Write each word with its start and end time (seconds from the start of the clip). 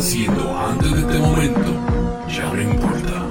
haciendo 0.00 0.58
antes 0.58 0.90
de 0.92 1.00
este 1.00 1.18
momento 1.18 1.70
ya 2.26 2.50
no 2.54 2.62
importa. 2.62 3.26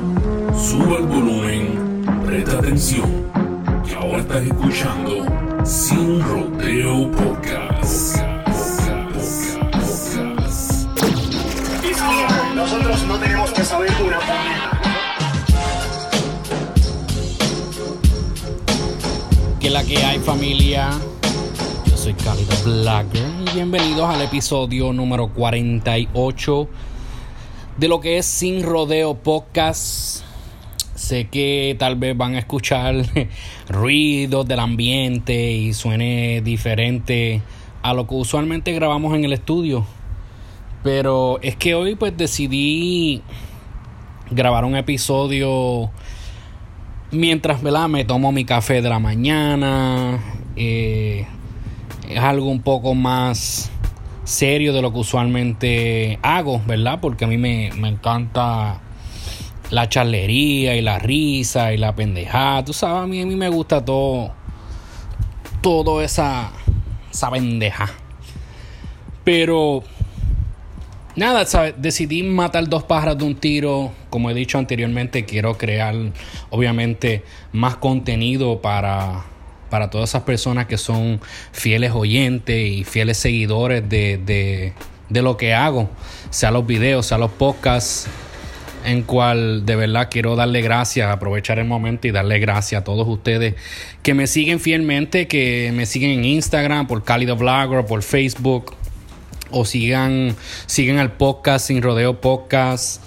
Suba 0.55 0.97
el 0.99 1.05
volumen, 1.07 2.21
presta 2.23 2.59
atención, 2.59 3.10
que 3.88 3.96
ahora 3.96 4.20
estás 4.20 4.44
escuchando 4.44 5.66
Sin 5.66 6.21
Rodeo 6.21 7.12
Podcast. 7.12 8.18
Nosotros 12.55 13.04
no 13.08 13.17
tenemos 13.17 13.49
que 13.51 13.65
saber 13.65 13.92
una 14.06 14.20
Que 19.59 19.70
la 19.72 19.84
que 19.84 19.98
hay 19.98 20.20
familia. 20.20 20.91
Yo 21.88 21.98
soy 21.98 22.16
Blagger 22.63 23.26
y 23.38 23.38
bienvenidos 23.54 24.08
al 24.08 24.22
episodio 24.22 24.94
número 24.94 25.30
48 25.30 26.68
de 27.77 27.88
lo 27.88 27.99
que 27.99 28.20
es 28.20 28.26
Sin 28.26 28.62
Rodeo 28.62 29.16
Podcast. 29.16 30.23
Sé 30.94 31.30
que 31.30 31.76
tal 31.80 31.95
vez 31.95 32.16
van 32.16 32.35
a 32.35 32.40
escuchar 32.40 32.95
ruidos 33.70 34.48
del 34.48 34.59
ambiente 34.59 35.52
y 35.52 35.73
suene 35.73 36.41
diferente 36.41 37.41
a 37.81 37.93
lo 37.93 38.05
que 38.05 38.16
usualmente 38.16 38.71
grabamos 38.73 39.16
en 39.16 39.26
el 39.26 39.34
estudio. 39.34 39.84
Pero 40.84 41.40
es 41.41 41.55
que 41.55 41.73
hoy 41.73 41.95
pues 41.95 42.16
decidí 42.16 43.23
grabar 44.29 44.63
un 44.63 44.76
episodio 44.76 45.90
mientras 47.12 47.63
¿verdad? 47.63 47.88
me 47.88 48.05
tomo 48.05 48.31
mi 48.31 48.45
café 48.45 48.84
de 48.84 48.90
la 48.90 48.99
mañana. 48.99 50.20
Eh, 50.55 51.26
es 52.09 52.20
algo 52.20 52.49
un 52.49 52.62
poco 52.62 52.95
más 52.95 53.72
serio 54.23 54.73
de 54.73 54.81
lo 54.81 54.91
que 54.91 54.99
usualmente 54.99 56.20
hago, 56.22 56.62
¿verdad? 56.68 56.99
Porque 57.02 57.26
a 57.26 57.27
mí 57.27 57.38
me, 57.38 57.72
me 57.77 57.88
encanta 57.88 58.82
la 59.70 59.88
charlería 59.88 60.76
y 60.76 60.82
la 60.82 60.99
risa 60.99 61.71
y 61.74 61.77
la 61.77 61.96
pendejada. 61.96 62.66
Tú 62.66 62.74
sabes, 62.74 63.04
a 63.04 63.07
mí, 63.07 63.21
a 63.21 63.26
mí 63.26 63.35
me 63.35 63.49
gusta 63.49 63.85
todo, 63.85 64.34
todo 65.62 66.02
esa, 66.02 66.52
esa 67.12 67.32
pendeja. 67.32 67.90
Pero 69.23 69.84
Nada, 71.20 71.46
¿sabes? 71.46 71.73
decidí 71.78 72.23
matar 72.23 72.70
dos 72.70 72.84
pájaros 72.84 73.18
de 73.18 73.26
un 73.26 73.36
tiro. 73.36 73.92
Como 74.10 74.30
he 74.30 74.34
dicho 74.34 74.58
anteriormente, 74.58 75.26
quiero 75.26 75.58
crear, 75.58 75.94
obviamente, 76.50 77.26
más 77.52 77.76
contenido 77.76 78.62
para, 78.62 79.26
para 79.70 79.89
todas 79.89 80.09
esas 80.09 80.23
personas 80.23 80.67
que 80.67 80.78
son 80.78 81.22
fieles 81.52 81.92
oyentes 81.94 82.67
y 82.72 82.84
fieles 82.84 83.17
seguidores 83.17 83.88
de, 83.88 84.17
de, 84.17 84.73
de 85.09 85.22
lo 85.22 85.38
que 85.38 85.53
hago, 85.53 85.89
sea 86.30 86.52
los 86.52 86.66
videos, 86.66 87.06
sea 87.08 87.17
los 87.17 87.31
podcasts, 87.31 88.08
en 88.86 89.03
cual 89.03 89.66
de 89.66 89.76
verdad 89.76 90.08
quiero 90.09 90.36
darle 90.36 90.61
gracias, 90.61 91.11
aprovechar 91.11 91.59
el 91.59 91.66
momento 91.66 92.08
y 92.08 92.11
darle 92.11 92.39
gracias 92.39 92.81
a 92.81 92.84
todos 92.84 93.08
ustedes 93.08 93.56
que 94.03 94.14
me 94.14 94.28
siguen 94.28 94.59
fielmente, 94.59 95.28
que 95.28 95.72
me 95.73 95.86
siguen 95.86 96.11
en 96.11 96.26
Instagram, 96.26 96.88
por 96.88 97.04
Cálido 97.04 97.36
Blogger, 97.36 97.86
por 97.86 98.04
Facebook 98.04 98.76
o 99.52 99.66
sigan, 99.66 100.36
sigan 100.66 100.98
al 100.98 101.14
podcast 101.14 101.67
Sin 101.67 101.81
Rodeo 101.81 102.22
Podcast. 102.22 103.02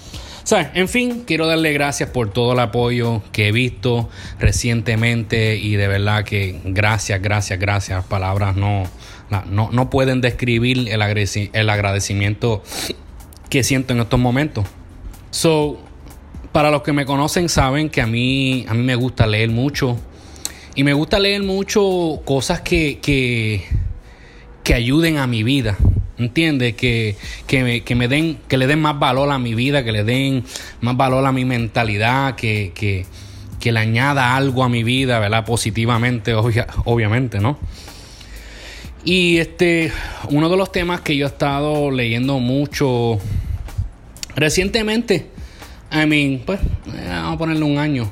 En 0.51 0.87
fin, 0.87 1.23
quiero 1.25 1.47
darle 1.47 1.73
gracias 1.73 2.09
por 2.09 2.31
todo 2.31 2.53
el 2.53 2.59
apoyo 2.59 3.23
que 3.31 3.47
he 3.47 3.51
visto 3.51 4.09
recientemente 4.39 5.55
y 5.55 5.75
de 5.75 5.87
verdad 5.87 6.25
que 6.25 6.59
gracias, 6.65 7.21
gracias, 7.21 7.59
gracias. 7.59 8.05
Palabras 8.05 8.55
no, 8.55 8.83
no, 9.49 9.69
no 9.71 9.89
pueden 9.89 10.21
describir 10.21 10.89
el, 10.89 11.01
el 11.53 11.69
agradecimiento 11.69 12.61
que 13.49 13.63
siento 13.63 13.93
en 13.93 14.01
estos 14.01 14.19
momentos. 14.19 14.65
So, 15.31 15.79
para 16.51 16.69
los 16.69 16.83
que 16.83 16.93
me 16.93 17.05
conocen 17.05 17.49
saben 17.49 17.89
que 17.89 18.01
a 18.01 18.07
mí, 18.07 18.65
a 18.67 18.73
mí 18.73 18.83
me 18.83 18.95
gusta 18.95 19.25
leer 19.25 19.49
mucho. 19.49 19.97
Y 20.75 20.83
me 20.83 20.93
gusta 20.93 21.19
leer 21.19 21.41
mucho 21.41 22.21
cosas 22.25 22.61
que, 22.61 22.99
que, 22.99 23.63
que 24.63 24.73
ayuden 24.73 25.17
a 25.17 25.25
mi 25.25 25.43
vida. 25.43 25.77
¿Entiendes? 26.17 26.75
Que, 26.75 27.15
que, 27.47 27.95
me, 27.95 28.07
den, 28.07 28.37
que 28.47 28.57
le 28.57 28.67
den 28.67 28.81
más 28.81 28.99
valor 28.99 29.31
a 29.31 29.39
mi 29.39 29.55
vida, 29.55 29.83
que 29.83 29.91
le 29.91 30.03
den 30.03 30.43
más 30.81 30.95
valor 30.95 31.25
a 31.25 31.31
mi 31.31 31.43
mentalidad, 31.45 32.35
que, 32.35 32.71
que, 32.75 33.05
que 33.59 33.71
le 33.71 33.79
añada 33.79 34.35
algo 34.35 34.63
a 34.63 34.69
mi 34.69 34.83
vida, 34.83 35.19
¿verdad? 35.19 35.45
Positivamente, 35.45 36.33
obviamente, 36.35 37.39
¿no? 37.39 37.57
Y 39.05 39.37
este, 39.37 39.91
uno 40.29 40.49
de 40.49 40.57
los 40.57 40.71
temas 40.71 41.01
que 41.01 41.17
yo 41.17 41.25
he 41.25 41.29
estado 41.29 41.91
leyendo 41.91 42.39
mucho 42.39 43.19
recientemente, 44.35 45.27
I 45.91 46.05
mean, 46.05 46.41
pues, 46.45 46.59
vamos 46.85 47.35
a 47.35 47.37
ponerle 47.37 47.65
un 47.65 47.77
año, 47.77 48.11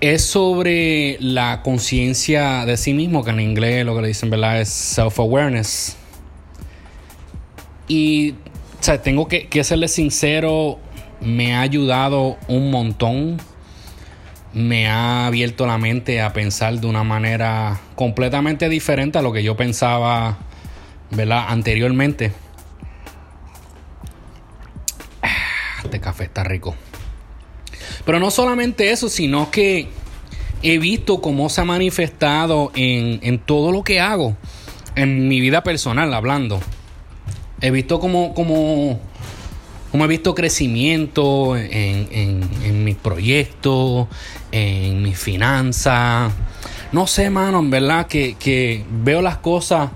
es 0.00 0.22
sobre 0.22 1.18
la 1.20 1.62
conciencia 1.62 2.64
de 2.66 2.76
sí 2.76 2.94
mismo, 2.94 3.24
que 3.24 3.30
en 3.30 3.40
inglés 3.40 3.84
lo 3.84 3.94
que 3.94 4.02
le 4.02 4.08
dicen, 4.08 4.30
¿verdad? 4.30 4.60
Es 4.60 4.68
self-awareness. 4.68 5.97
Y 7.88 8.34
o 8.80 8.82
sea, 8.82 9.02
tengo 9.02 9.26
que, 9.26 9.48
que 9.48 9.64
serle 9.64 9.88
sincero, 9.88 10.78
me 11.20 11.54
ha 11.54 11.62
ayudado 11.62 12.38
un 12.46 12.70
montón. 12.70 13.38
Me 14.52 14.88
ha 14.88 15.26
abierto 15.26 15.66
la 15.66 15.78
mente 15.78 16.20
a 16.22 16.32
pensar 16.32 16.80
de 16.80 16.86
una 16.86 17.04
manera 17.04 17.80
completamente 17.96 18.68
diferente 18.68 19.18
a 19.18 19.22
lo 19.22 19.32
que 19.32 19.42
yo 19.42 19.56
pensaba, 19.56 20.38
¿verdad? 21.10 21.46
Anteriormente. 21.48 22.32
Ah, 25.22 25.82
este 25.84 26.00
café 26.00 26.24
está 26.24 26.44
rico. 26.44 26.74
Pero 28.04 28.20
no 28.20 28.30
solamente 28.30 28.90
eso, 28.90 29.08
sino 29.08 29.50
que 29.50 29.88
he 30.62 30.78
visto 30.78 31.20
cómo 31.20 31.48
se 31.50 31.60
ha 31.60 31.64
manifestado 31.64 32.72
en, 32.74 33.20
en 33.22 33.38
todo 33.38 33.70
lo 33.70 33.84
que 33.84 34.00
hago, 34.00 34.36
en 34.94 35.28
mi 35.28 35.40
vida 35.40 35.62
personal 35.62 36.14
hablando. 36.14 36.60
He 37.60 37.70
visto 37.70 37.98
como, 37.98 38.34
como, 38.34 39.00
como 39.90 40.04
he 40.04 40.08
visto 40.08 40.34
crecimiento 40.34 41.56
en, 41.56 42.08
en, 42.12 42.50
en 42.64 42.84
mis 42.84 42.96
proyectos, 42.96 44.06
en 44.52 45.02
mis 45.02 45.18
finanzas. 45.18 46.32
No 46.92 47.06
sé, 47.06 47.30
mano, 47.30 47.58
en 47.58 47.70
verdad 47.70 48.06
que, 48.06 48.36
que 48.38 48.84
veo 48.90 49.22
las 49.22 49.38
cosas 49.38 49.90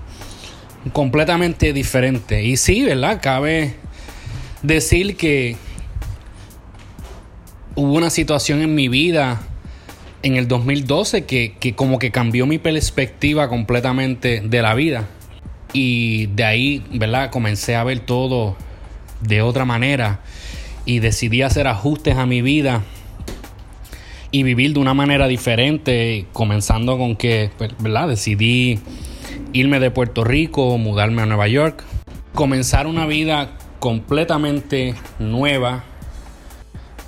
completamente 0.91 1.73
diferentes. 1.73 2.43
Y 2.43 2.57
sí, 2.57 2.83
¿verdad? 2.83 3.19
Cabe 3.21 3.75
decir 4.61 5.15
que 5.15 5.55
hubo 7.75 7.93
una 7.93 8.09
situación 8.09 8.61
en 8.61 8.75
mi 8.75 8.87
vida 8.87 9.41
en 10.21 10.35
el 10.35 10.47
2012 10.47 11.25
que, 11.25 11.55
que 11.59 11.75
como 11.75 11.99
que 11.99 12.11
cambió 12.11 12.45
mi 12.45 12.57
perspectiva 12.57 13.49
completamente 13.49 14.41
de 14.41 14.61
la 14.61 14.73
vida. 14.73 15.07
Y 15.73 16.27
de 16.27 16.43
ahí, 16.43 16.85
¿verdad? 16.93 17.31
Comencé 17.31 17.75
a 17.75 17.83
ver 17.83 17.99
todo 17.99 18.55
de 19.21 19.41
otra 19.41 19.65
manera 19.65 20.19
y 20.85 20.99
decidí 20.99 21.41
hacer 21.41 21.67
ajustes 21.67 22.17
a 22.17 22.25
mi 22.25 22.41
vida 22.41 22.83
y 24.31 24.43
vivir 24.43 24.73
de 24.73 24.79
una 24.79 24.93
manera 24.93 25.27
diferente, 25.27 26.25
comenzando 26.33 26.97
con 26.97 27.15
que, 27.15 27.51
pues, 27.57 27.71
¿verdad? 27.79 28.07
Decidí 28.07 28.79
irme 29.53 29.79
de 29.79 29.91
Puerto 29.91 30.23
Rico, 30.23 30.77
mudarme 30.77 31.21
a 31.21 31.25
Nueva 31.25 31.47
York, 31.47 31.83
comenzar 32.33 32.87
una 32.87 33.05
vida 33.05 33.51
completamente 33.79 34.95
nueva, 35.19 35.83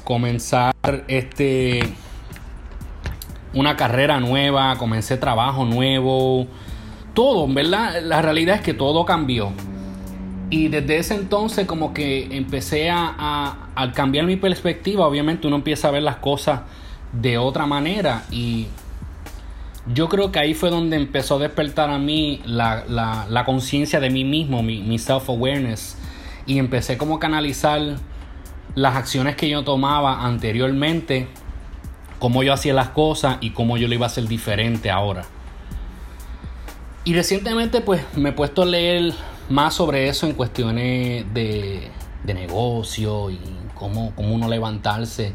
comenzar 0.03 0.74
este 1.08 1.82
una 3.53 3.78
carrera 3.78 4.20
nueva, 4.20 4.78
comencé 4.78 5.18
trabajo 5.18 5.66
nuevo, 5.66 6.46
todo, 7.16 7.48
¿verdad? 7.52 8.03
La 8.03 8.22
realidad 8.22 8.58
es 8.58 8.62
que 8.62 8.76
todo 8.76 9.06
cambió. 9.06 9.52
Y 10.52 10.68
desde 10.68 10.98
ese 10.98 11.16
entonces 11.16 11.66
como 11.66 11.94
que 11.94 12.38
empecé 12.38 12.91
a, 12.91 13.58
cambiar 13.94 14.26
mi 14.26 14.35
perspectiva, 14.35 15.08
obviamente 15.08 15.47
uno 15.47 15.56
empieza 15.58 15.88
a 15.88 15.91
ver 15.91 16.03
las 16.03 16.17
cosas 16.17 16.62
de 17.12 17.38
otra 17.38 17.66
manera 17.66 18.23
y 18.32 18.67
yo 19.94 20.08
creo 20.08 20.32
que 20.32 20.40
ahí 20.40 20.53
fue 20.53 20.70
donde 20.70 20.96
empezó 20.96 21.35
a 21.35 21.40
despertar 21.40 21.90
a 21.90 21.97
mí 21.97 22.41
la, 22.46 23.44
conciencia 23.46 24.00
de 24.00 24.09
mí 24.09 24.23
mismo, 24.23 24.64
mi, 24.64 24.82
mi 24.82 24.97
self-awareness 24.97 25.97
y 26.46 26.59
empecé 26.59 26.97
como 26.97 27.16
a 27.16 27.20
canalizar 27.20 27.82
las 28.76 28.96
acciones 28.96 29.35
que 29.35 29.50
yo 29.50 29.64
tomaba 29.64 30.26
anteriormente, 30.26 31.28
cómo 32.20 32.44
yo 32.44 32.53
hacía 32.53 32.73
las 32.73 32.90
cosas 32.90 33.38
y 33.41 33.50
cómo 33.50 33.78
yo 33.78 33.88
lo 33.88 33.94
iba 33.94 34.06
a 34.06 34.08
hacer 34.08 34.28
diferente 34.28 34.90
ahora. 34.90 35.26
Y 37.05 37.13
recientemente 37.13 37.81
pues 37.81 38.02
me 38.16 38.29
he 38.29 38.34
puesto 38.34 38.63
a 38.63 38.66
leer 38.66 39.13
más 39.47 39.75
sobre 39.75 40.09
eso 40.09 40.25
en 40.25 40.34
cuestiones 40.34 41.31
de, 41.34 41.87
de 42.23 42.34
negocio 42.34 43.29
y 43.29 43.40
cómo, 43.75 44.11
cómo 44.16 44.34
uno 44.34 44.49
levantarse. 44.49 45.34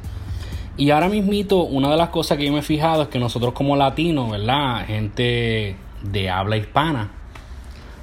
Y 0.77 0.91
ahora 0.91 1.09
mismito, 1.09 1.63
una 1.63 1.89
de 1.91 1.97
las 1.97 2.09
cosas 2.09 2.39
que 2.39 2.47
yo 2.47 2.53
me 2.53 2.59
he 2.59 2.63
fijado 2.63 3.03
es 3.03 3.09
que 3.09 3.21
nosotros 3.21 3.53
como 3.53 3.77
latinos, 3.77 4.31
¿verdad? 4.31 4.85
Gente 4.87 5.77
de 6.03 6.31
habla 6.31 6.57
hispana, 6.57 7.11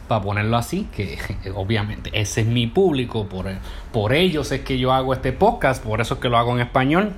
para 0.07 0.21
ponerlo 0.21 0.55
así, 0.57 0.87
que 0.95 1.17
obviamente 1.55 2.09
ese 2.13 2.41
es 2.41 2.47
mi 2.47 2.67
público, 2.67 3.27
por, 3.27 3.47
por 3.91 4.13
ellos 4.13 4.51
es 4.51 4.61
que 4.61 4.77
yo 4.77 4.93
hago 4.93 5.13
este 5.13 5.33
podcast, 5.33 5.83
por 5.83 5.99
eso 5.99 6.13
es 6.13 6.19
que 6.19 6.29
lo 6.29 6.37
hago 6.37 6.53
en 6.53 6.61
español. 6.61 7.13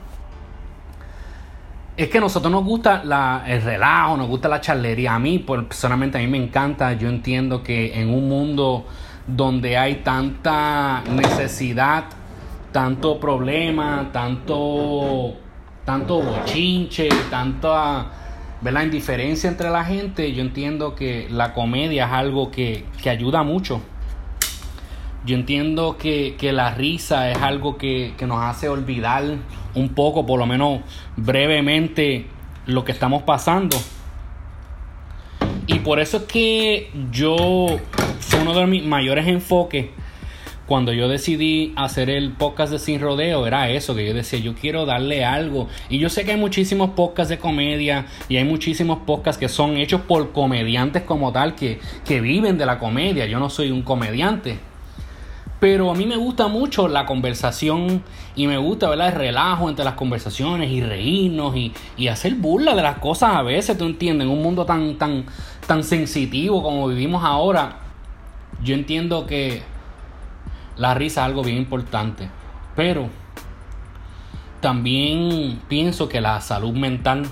Es 2.00 2.08
que 2.08 2.20
a 2.20 2.22
nosotros 2.22 2.50
nos 2.50 2.64
gusta 2.64 3.04
la, 3.04 3.44
el 3.46 3.62
relajo, 3.62 4.16
nos 4.16 4.30
gusta 4.30 4.48
la 4.48 4.62
charlería. 4.62 5.16
A 5.16 5.20
mí, 5.20 5.40
personalmente, 5.40 6.18
a 6.18 6.22
mí 6.22 6.28
me 6.28 6.38
encanta. 6.38 6.94
Yo 6.94 7.10
entiendo 7.10 7.62
que 7.62 8.00
en 8.00 8.10
un 8.10 8.30
mundo 8.30 8.86
donde 9.28 9.78
hay 9.78 9.96
tanta 9.96 11.04
necesidad, 11.12 12.06
tanto 12.72 13.20
problema, 13.20 14.12
tanto, 14.14 15.34
tanto 15.84 16.22
bochinche, 16.22 17.10
tanta 17.30 18.06
¿verdad? 18.62 18.84
indiferencia 18.84 19.50
entre 19.50 19.70
la 19.70 19.84
gente, 19.84 20.32
yo 20.32 20.42
entiendo 20.42 20.96
que 20.96 21.28
la 21.30 21.54
comedia 21.54 22.06
es 22.06 22.14
algo 22.14 22.50
que, 22.50 22.86
que 23.04 23.10
ayuda 23.10 23.44
mucho. 23.44 23.82
Yo 25.26 25.36
entiendo 25.36 25.98
que, 25.98 26.36
que, 26.38 26.54
la 26.54 26.74
risa 26.74 27.30
es 27.30 27.38
algo 27.38 27.78
que, 27.78 28.14
que 28.18 28.26
nos 28.26 28.42
hace 28.42 28.70
olvidar 28.70 29.24
un 29.76 29.90
poco, 29.90 30.26
por 30.26 30.40
lo 30.40 30.46
menos 30.46 30.80
brevemente, 31.18 32.28
lo 32.66 32.86
que 32.86 32.92
estamos 32.92 33.24
pasando. 33.24 33.78
Y 35.68 35.80
por 35.80 36.00
eso 36.00 36.18
es 36.18 36.24
que 36.24 36.90
yo, 37.12 37.68
fue 38.20 38.40
uno 38.40 38.54
de 38.54 38.66
mis 38.66 38.84
mayores 38.84 39.28
enfoques 39.28 39.88
cuando 40.70 40.94
yo 40.94 41.10
decidí 41.10 41.74
hacer 41.76 42.12
el 42.12 42.32
podcast 42.34 42.72
de 42.72 42.78
Sin 42.78 43.02
Rodeo, 43.02 43.48
era 43.48 43.72
eso, 43.72 43.96
que 43.96 44.06
yo 44.06 44.14
decía, 44.14 44.38
yo 44.38 44.54
quiero 44.54 44.86
darle 44.86 45.26
algo. 45.26 45.68
Y 45.90 45.98
yo 45.98 46.10
sé 46.10 46.26
que 46.26 46.34
hay 46.34 46.38
muchísimos 46.38 46.92
podcasts 46.92 47.30
de 47.30 47.40
comedia 47.40 48.06
y 48.30 48.38
hay 48.38 48.44
muchísimos 48.44 49.00
podcasts 49.00 49.40
que 49.40 49.50
son 49.50 49.78
hechos 49.78 50.02
por 50.02 50.32
comediantes 50.32 51.02
como 51.02 51.32
tal, 51.32 51.56
que, 51.56 51.80
que 52.06 52.22
viven 52.22 52.60
de 52.60 52.68
la 52.68 52.78
comedia. 52.78 53.26
Yo 53.26 53.40
no 53.40 53.50
soy 53.50 53.72
un 53.72 53.82
comediante. 53.82 54.60
Pero 55.60 55.92
a 55.92 55.94
mí 55.94 56.06
me 56.06 56.16
gusta 56.16 56.48
mucho 56.48 56.88
la 56.88 57.06
conversación 57.06 58.02
y 58.36 58.48
me 58.48 58.58
gusta 58.58 58.90
¿verdad? 58.90 59.10
el 59.10 59.16
relajo 59.16 59.70
entre 59.70 59.84
las 59.84 59.96
conversaciones 59.96 60.72
y 60.72 60.82
reírnos 60.82 61.56
y, 61.56 61.74
y, 61.98 62.08
hacer 62.08 62.36
burla 62.36 62.76
de 62.76 62.82
las 62.82 63.00
cosas 63.00 63.36
a 63.36 63.42
veces, 63.42 63.78
tú 63.78 63.86
entiendes, 63.86 64.26
en 64.26 64.32
un 64.32 64.42
mundo 64.42 64.66
tan, 64.66 64.98
tan, 64.98 65.26
tan 65.68 65.84
sensitivo 65.84 66.64
como 66.64 66.88
vivimos 66.88 67.24
ahora. 67.26 67.80
Yo 68.64 68.74
entiendo 68.74 69.26
que 69.26 69.62
la 70.78 70.94
risa 70.94 71.22
es 71.22 71.26
algo 71.26 71.44
bien 71.44 71.58
importante. 71.58 72.30
Pero 72.76 73.10
también 74.62 75.62
pienso 75.68 76.10
que 76.10 76.22
la 76.22 76.42
salud 76.42 76.74
mental 76.74 77.26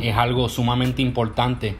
es 0.00 0.16
algo 0.16 0.48
sumamente 0.48 1.02
importante. 1.02 1.76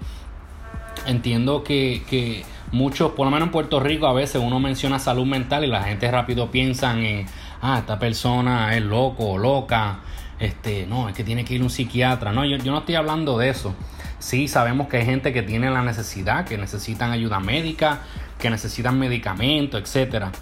Entiendo 1.07 1.63
que, 1.63 2.45
muchos, 2.73 3.13
por 3.13 3.27
lo 3.27 3.31
menos 3.31 3.47
en 3.47 3.53
Puerto 3.53 3.81
Rico, 3.81 4.07
a 4.07 4.13
veces 4.13 4.43
uno 4.43 4.61
menciona 4.61 4.99
salud 4.99 5.27
mental 5.27 5.65
y 5.65 5.69
la 5.69 5.83
gente 5.83 6.11
rápido 6.11 6.51
piensa 6.51 6.99
en, 6.99 7.27
ah, 7.63 7.79
esta 7.79 7.99
persona 7.99 8.77
es 8.77 8.83
loco 8.83 9.31
o 9.31 9.39
loca, 9.39 10.01
este, 10.39 10.87
no, 10.87 11.09
es 11.09 11.15
que 11.15 11.25
tiene 11.25 11.45
que 11.45 11.55
ir 11.55 11.63
un 11.63 11.71
psiquiatra. 11.71 12.33
No, 12.33 12.45
yo, 12.45 12.57
yo 12.59 12.73
no 12.73 12.79
estoy 12.79 12.95
hablando 12.95 13.39
de 13.39 13.49
eso. 13.49 13.75
Sí, 14.19 14.49
sabemos 14.49 14.89
que 14.89 14.99
hay 14.99 15.05
gente 15.05 15.33
que 15.33 15.43
tiene 15.43 15.71
la 15.71 15.83
necesidad, 15.83 16.45
que 16.45 16.59
necesitan 16.59 17.11
ayuda 17.13 17.41
médica, 17.41 18.01
que 18.39 18.51
necesitan 18.51 18.99
medicamentos, 18.99 19.81
etcétera 19.81 20.33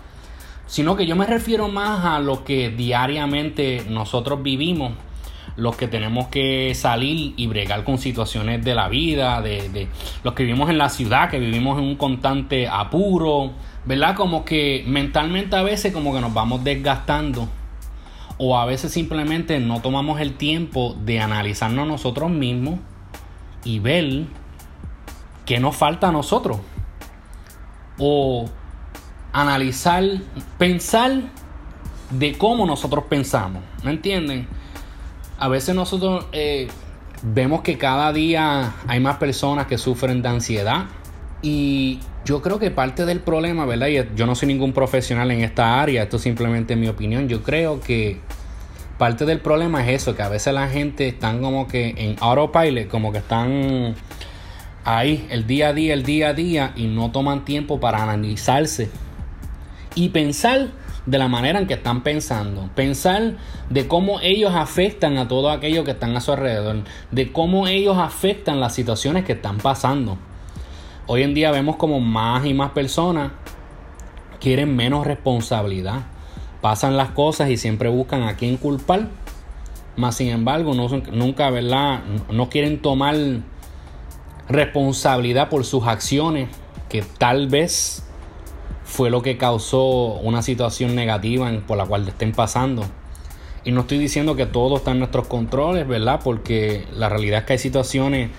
sino 0.66 0.96
que 0.96 1.06
yo 1.06 1.16
me 1.16 1.26
refiero 1.26 1.68
más 1.68 2.04
a 2.04 2.18
lo 2.18 2.44
que 2.44 2.70
diariamente 2.70 3.84
nosotros 3.88 4.42
vivimos, 4.42 4.92
los 5.56 5.76
que 5.76 5.86
tenemos 5.86 6.28
que 6.28 6.74
salir 6.74 7.34
y 7.36 7.46
bregar 7.46 7.84
con 7.84 7.98
situaciones 7.98 8.64
de 8.64 8.74
la 8.74 8.88
vida, 8.88 9.40
de, 9.40 9.88
los 10.22 10.34
que 10.34 10.44
vivimos 10.44 10.70
en 10.70 10.78
la 10.78 10.88
ciudad, 10.88 11.30
que 11.30 11.38
vivimos 11.38 11.78
en 11.78 11.84
un 11.84 11.96
constante 11.96 12.68
apuro, 12.68 13.52
¿verdad? 13.84 14.16
Como 14.16 14.44
que 14.44 14.84
mentalmente 14.86 15.56
a 15.56 15.62
veces 15.62 15.92
como 15.92 16.12
que 16.12 16.20
nos 16.20 16.34
vamos 16.34 16.64
desgastando 16.64 17.48
o 18.38 18.58
a 18.58 18.64
veces 18.64 18.92
simplemente 18.92 19.60
no 19.60 19.80
tomamos 19.80 20.20
el 20.20 20.34
tiempo 20.34 20.96
de 21.04 21.20
analizarnos 21.20 21.86
nosotros 21.86 22.30
mismos 22.30 22.80
y 23.64 23.78
ver 23.78 24.24
qué 25.46 25.60
nos 25.60 25.76
falta 25.76 26.08
a 26.08 26.12
nosotros. 26.12 26.58
O 27.96 28.50
analizar, 29.32 30.02
pensar 30.58 31.22
de 32.10 32.36
cómo 32.36 32.66
nosotros 32.66 33.04
pensamos. 33.08 33.62
¿Me 33.84 33.92
entienden? 33.92 34.48
A 35.38 35.48
veces 35.48 35.74
nosotros 35.74 36.26
eh, 36.32 36.68
vemos 37.22 37.62
que 37.62 37.78
cada 37.78 38.12
día 38.12 38.74
hay 38.86 39.00
más 39.00 39.16
personas 39.16 39.66
que 39.66 39.78
sufren 39.78 40.22
de 40.22 40.28
ansiedad. 40.28 40.86
Y 41.42 42.00
yo 42.24 42.40
creo 42.40 42.58
que 42.58 42.70
parte 42.70 43.04
del 43.04 43.20
problema, 43.20 43.66
¿verdad? 43.66 43.88
Y 43.88 44.16
yo 44.16 44.26
no 44.26 44.34
soy 44.34 44.48
ningún 44.48 44.72
profesional 44.72 45.30
en 45.30 45.42
esta 45.42 45.82
área, 45.82 46.04
esto 46.04 46.16
es 46.16 46.22
simplemente 46.22 46.76
mi 46.76 46.88
opinión. 46.88 47.28
Yo 47.28 47.42
creo 47.42 47.80
que 47.80 48.20
parte 48.98 49.26
del 49.26 49.40
problema 49.40 49.86
es 49.86 50.02
eso, 50.02 50.16
que 50.16 50.22
a 50.22 50.28
veces 50.28 50.54
la 50.54 50.68
gente 50.68 51.08
están 51.08 51.42
como 51.42 51.68
que 51.68 51.94
en 51.96 52.16
autopilot, 52.20 52.88
como 52.88 53.12
que 53.12 53.18
están 53.18 53.94
ahí 54.84 55.26
el 55.30 55.46
día 55.46 55.68
a 55.68 55.72
día, 55.74 55.94
el 55.94 56.02
día 56.02 56.28
a 56.28 56.32
día, 56.32 56.72
y 56.76 56.86
no 56.86 57.10
toman 57.10 57.44
tiempo 57.44 57.80
para 57.80 58.02
analizarse 58.02 58.88
y 59.94 60.08
pensar 60.08 60.68
de 61.06 61.18
la 61.18 61.28
manera 61.28 61.58
en 61.58 61.66
que 61.66 61.74
están 61.74 62.02
pensando, 62.02 62.70
pensar 62.74 63.34
de 63.68 63.86
cómo 63.86 64.20
ellos 64.20 64.54
afectan 64.54 65.18
a 65.18 65.28
todo 65.28 65.50
aquello 65.50 65.84
que 65.84 65.90
están 65.90 66.16
a 66.16 66.20
su 66.20 66.32
alrededor, 66.32 66.84
de 67.10 67.32
cómo 67.32 67.66
ellos 67.66 67.98
afectan 67.98 68.60
las 68.60 68.74
situaciones 68.74 69.24
que 69.24 69.32
están 69.32 69.58
pasando. 69.58 70.16
Hoy 71.06 71.22
en 71.22 71.34
día 71.34 71.50
vemos 71.50 71.76
como 71.76 72.00
más 72.00 72.46
y 72.46 72.54
más 72.54 72.70
personas 72.70 73.32
quieren 74.40 74.74
menos 74.74 75.06
responsabilidad. 75.06 76.02
Pasan 76.62 76.96
las 76.96 77.10
cosas 77.10 77.50
y 77.50 77.58
siempre 77.58 77.90
buscan 77.90 78.22
a 78.22 78.36
quién 78.36 78.56
culpar. 78.56 79.08
Más 79.96 80.16
sin 80.16 80.28
embargo, 80.28 80.74
no, 80.74 80.88
nunca, 81.12 81.50
¿verdad? 81.50 82.00
No 82.30 82.48
quieren 82.48 82.80
tomar 82.80 83.16
responsabilidad 84.48 85.50
por 85.50 85.64
sus 85.64 85.86
acciones 85.86 86.48
que 86.88 87.02
tal 87.02 87.48
vez 87.48 88.03
fue 88.94 89.10
lo 89.10 89.22
que 89.22 89.36
causó 89.36 90.20
una 90.22 90.40
situación 90.40 90.94
negativa 90.94 91.50
por 91.66 91.76
la 91.76 91.84
cual 91.84 92.06
estén 92.06 92.30
pasando. 92.30 92.84
Y 93.64 93.72
no 93.72 93.80
estoy 93.80 93.98
diciendo 93.98 94.36
que 94.36 94.46
todo 94.46 94.76
está 94.76 94.92
en 94.92 95.00
nuestros 95.00 95.26
controles, 95.26 95.88
¿verdad? 95.88 96.20
Porque 96.22 96.86
la 96.94 97.08
realidad 97.08 97.40
es 97.40 97.44
que 97.44 97.52
hay 97.54 97.58
situaciones 97.58 98.30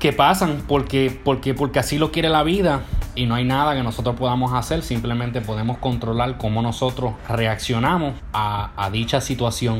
que 0.00 0.12
pasan 0.12 0.64
porque, 0.66 1.16
porque, 1.22 1.54
porque 1.54 1.78
así 1.78 1.96
lo 1.96 2.10
quiere 2.10 2.28
la 2.28 2.42
vida 2.42 2.82
y 3.14 3.26
no 3.26 3.36
hay 3.36 3.44
nada 3.44 3.76
que 3.76 3.84
nosotros 3.84 4.16
podamos 4.16 4.52
hacer, 4.52 4.82
simplemente 4.82 5.40
podemos 5.40 5.78
controlar 5.78 6.38
cómo 6.38 6.60
nosotros 6.60 7.14
reaccionamos 7.28 8.14
a, 8.32 8.90
dicha 8.90 9.20
situación. 9.20 9.78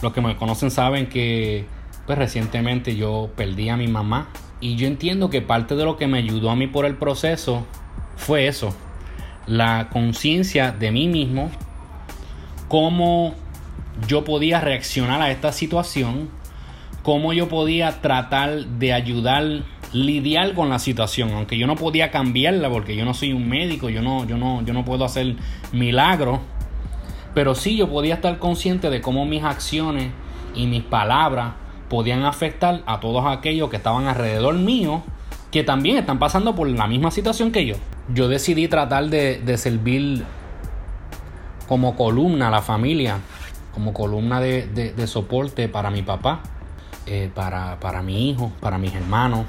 Los 0.00 0.12
que 0.12 0.20
me 0.20 0.36
conocen 0.36 0.70
saben 0.70 1.08
que 1.08 1.66
pues 2.06 2.16
recientemente 2.16 2.94
yo 2.94 3.30
perdí 3.34 3.68
a 3.68 3.76
mi 3.76 3.88
mamá 3.88 4.28
y 4.60 4.76
yo 4.76 4.86
entiendo 4.86 5.28
que 5.28 5.42
parte 5.42 5.74
de 5.74 5.84
lo 5.84 5.96
que 5.96 6.06
me 6.06 6.18
ayudó 6.18 6.50
a 6.50 6.56
mí 6.56 6.68
por 6.68 6.84
el 6.84 6.94
proceso 6.94 7.66
fue 8.16 8.46
eso, 8.46 8.72
la 9.48 9.88
conciencia 9.90 10.72
de 10.72 10.92
mí 10.92 11.08
mismo, 11.08 11.50
cómo 12.68 13.34
yo 14.06 14.22
podía 14.24 14.60
reaccionar 14.60 15.22
a 15.22 15.30
esta 15.30 15.52
situación, 15.52 16.28
cómo 17.02 17.32
yo 17.32 17.48
podía 17.48 18.00
tratar 18.02 18.66
de 18.66 18.92
ayudar, 18.92 19.62
lidiar 19.92 20.54
con 20.54 20.68
la 20.68 20.78
situación, 20.78 21.32
aunque 21.32 21.56
yo 21.56 21.66
no 21.66 21.76
podía 21.76 22.10
cambiarla 22.10 22.68
porque 22.68 22.94
yo 22.94 23.04
no 23.06 23.14
soy 23.14 23.32
un 23.32 23.48
médico, 23.48 23.88
yo 23.88 24.02
no, 24.02 24.26
yo 24.26 24.36
no, 24.36 24.62
yo 24.62 24.74
no 24.74 24.84
puedo 24.84 25.04
hacer 25.04 25.36
milagros, 25.72 26.40
pero 27.34 27.54
sí 27.54 27.76
yo 27.76 27.88
podía 27.88 28.14
estar 28.14 28.38
consciente 28.38 28.90
de 28.90 29.00
cómo 29.00 29.24
mis 29.24 29.42
acciones 29.42 30.10
y 30.54 30.66
mis 30.66 30.82
palabras 30.82 31.54
podían 31.88 32.24
afectar 32.24 32.82
a 32.84 33.00
todos 33.00 33.24
aquellos 33.26 33.70
que 33.70 33.76
estaban 33.76 34.06
alrededor 34.06 34.54
mío 34.56 35.02
que 35.50 35.64
también 35.64 35.96
están 35.96 36.18
pasando 36.18 36.54
por 36.54 36.68
la 36.68 36.86
misma 36.86 37.10
situación 37.10 37.50
que 37.50 37.64
yo. 37.64 37.76
Yo 38.14 38.28
decidí 38.28 38.68
tratar 38.68 39.06
de, 39.10 39.58
servir 39.58 40.24
como 41.66 41.94
columna 41.94 42.48
a 42.48 42.50
la 42.50 42.62
familia, 42.62 43.18
como 43.74 43.92
columna 43.92 44.40
de, 44.40 45.06
soporte 45.06 45.68
para 45.68 45.90
mi 45.90 46.02
papá, 46.02 46.40
eh, 47.06 47.30
para, 47.34 48.02
mi 48.02 48.30
hijo, 48.30 48.50
para 48.60 48.78
mis 48.78 48.94
hermanos, 48.94 49.44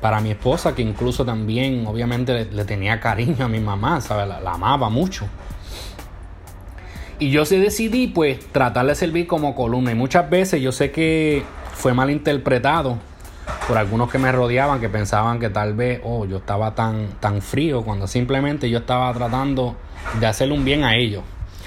para 0.00 0.20
mi 0.20 0.32
esposa, 0.32 0.74
que 0.74 0.82
incluso 0.82 1.24
también 1.24 1.86
obviamente 1.86 2.46
le, 2.46 2.64
tenía 2.64 3.00
cariño 3.00 3.44
a 3.44 3.48
mi 3.48 3.60
mamá, 3.60 4.00
¿sabes? 4.00 4.28
La, 4.28 4.40
la, 4.40 4.52
amaba 4.52 4.90
mucho. 4.90 5.26
Y 7.18 7.30
yo 7.30 7.46
sí 7.46 7.56
decidí 7.58 8.08
pues 8.08 8.40
tratar 8.52 8.86
de 8.86 8.94
servir 8.94 9.26
como 9.26 9.54
columna. 9.54 9.92
Y 9.92 9.94
muchas 9.94 10.28
veces 10.28 10.60
yo 10.60 10.72
sé 10.72 10.90
que 10.90 11.44
fue 11.72 11.94
mal 11.94 12.10
interpretado 12.10 12.98
por 13.66 13.78
algunos 13.78 14.10
que 14.10 14.18
me 14.18 14.30
rodeaban 14.32 14.80
que 14.80 14.88
pensaban 14.88 15.38
que 15.38 15.50
tal 15.50 15.74
vez, 15.74 16.00
oh, 16.04 16.24
yo 16.26 16.38
estaba 16.38 16.74
tan, 16.74 17.08
tan 17.20 17.42
frío 17.42 17.82
cuando 17.82 18.06
simplemente 18.06 18.70
yo 18.70 18.78
estaba 18.78 19.12
tratando 19.12 19.76
de 20.20 20.26
hacerle 20.26 20.54
un 20.54 20.64
bien 20.64 20.84
a 20.84 20.96
ellos. 20.96 21.22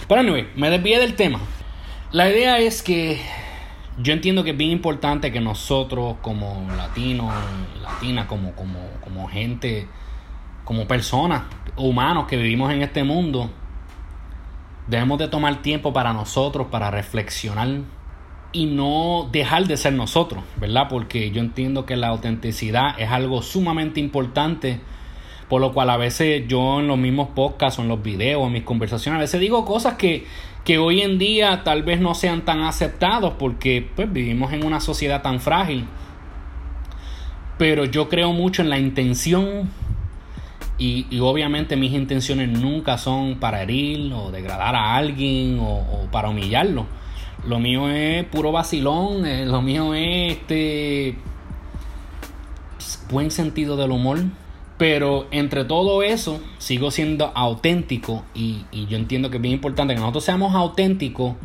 Pero 0.08 0.22
anyway, 0.22 0.50
me 0.56 0.70
desvié 0.70 1.00
del 1.00 1.16
tema. 1.16 1.40
La 2.12 2.30
idea 2.30 2.60
es 2.60 2.82
que 2.82 3.22
yo 3.98 4.14
entiendo 4.14 4.44
que 4.44 4.52
es 4.52 4.58
bien 4.58 4.72
importante 4.72 5.32
que 5.32 5.42
nosotros 5.42 6.16
como 6.22 6.68
latinos, 6.76 7.34
latinas, 7.82 8.26
como, 8.28 8.54
como, 8.54 8.80
como 9.02 9.28
gente 9.28 9.88
como 10.70 10.88
personas, 10.88 11.46
humanos 11.78 12.28
que 12.28 12.38
vivimos 12.38 12.72
en 12.72 12.84
este 12.84 13.04
mundo, 13.04 13.50
debemos 14.86 15.18
de 15.18 15.28
tomar 15.28 15.64
tiempo 15.64 15.94
para 15.94 16.14
nosotros, 16.14 16.68
para 16.70 16.92
reflexionar 16.92 17.70
y 18.52 18.66
no 18.66 19.30
dejar 19.32 19.68
de 19.68 19.78
ser 19.78 19.94
nosotros, 19.94 20.44
¿verdad? 20.58 20.88
Porque 20.90 21.32
yo 21.32 21.42
entiendo 21.42 21.86
que 21.86 21.96
la 21.96 22.08
autenticidad 22.08 23.00
es 23.00 23.10
algo 23.10 23.42
sumamente 23.42 24.00
importante, 24.00 24.80
por 25.48 25.62
lo 25.62 25.72
cual 25.72 25.90
a 25.90 25.98
veces 25.98 26.46
yo 26.48 26.80
en 26.80 26.88
los 26.88 26.98
mismos 26.98 27.30
podcasts 27.36 27.80
en 27.80 27.88
los 27.88 28.02
videos, 28.02 28.48
en 28.48 28.54
mis 28.54 28.64
conversaciones, 28.64 29.18
a 29.18 29.22
veces 29.22 29.40
digo 29.40 29.66
cosas 29.66 29.96
que, 29.96 30.26
que 30.64 30.80
hoy 30.80 31.02
en 31.02 31.20
día 31.20 31.64
tal 31.64 31.84
vez 31.84 32.00
no 32.00 32.16
sean 32.16 32.44
tan 32.44 32.62
aceptados 32.62 33.34
porque 33.38 33.88
pues 33.96 34.12
vivimos 34.12 34.52
en 34.52 34.66
una 34.66 34.80
sociedad 34.80 35.22
tan 35.22 35.40
frágil. 35.40 35.86
Pero 37.60 37.86
yo 37.86 38.10
creo 38.10 38.32
mucho 38.32 38.62
en 38.62 38.70
la 38.70 38.80
intención 38.80 39.70
y, 40.78 41.20
obviamente 41.20 41.76
mis 41.76 41.92
intenciones 41.92 42.48
nunca 42.48 42.98
son 42.98 43.36
para 43.36 43.62
herir 43.62 44.14
o 44.14 44.32
degradar 44.32 44.76
a 44.76 44.96
alguien 44.96 45.60
o 45.62 46.08
para 46.10 46.30
humillarlo 46.30 46.88
lo 47.48 47.60
mío 47.60 47.90
es 47.90 48.26
puro 48.26 48.52
vacilón, 48.52 49.26
eh, 49.26 49.46
lo 49.46 49.62
mío 49.62 49.94
es 49.94 50.38
este 50.38 51.18
buen 53.10 53.32
sentido 53.32 53.78
del 53.78 53.92
humor. 53.92 54.20
Pero 54.78 55.28
entre 55.32 55.66
todo 55.66 56.04
eso, 56.04 56.40
sigo 56.58 56.90
siendo 56.90 57.34
auténtico 57.36 58.24
y, 58.34 58.64
y 58.72 58.86
yo 58.88 58.96
entiendo 58.96 59.30
que 59.30 59.36
es 59.36 59.42
bien 59.42 59.56
importante 59.56 59.94
que 59.94 60.00
nosotros 60.00 60.24
seamos 60.24 60.56
auténticos, 60.56 61.36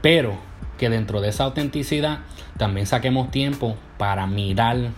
pero 0.00 0.36
que 0.78 0.88
dentro 0.88 1.20
de 1.20 1.30
esa 1.30 1.44
autenticidad 1.44 2.20
también 2.56 2.86
saquemos 2.86 3.32
tiempo 3.32 3.76
para 3.98 4.28
mirar 4.28 4.90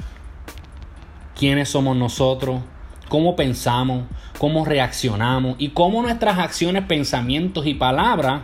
quiénes 1.35 1.71
somos 1.71 1.97
nosotros, 1.97 2.61
cómo 3.09 3.37
pensamos, 3.37 4.05
cómo 4.39 4.67
reaccionamos 4.67 5.57
y 5.59 5.71
cómo 5.71 6.03
nuestras 6.03 6.39
acciones, 6.39 6.85
pensamientos 6.85 7.67
y 7.67 7.73
palabras 7.73 8.43